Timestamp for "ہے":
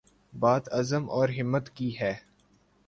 1.99-2.13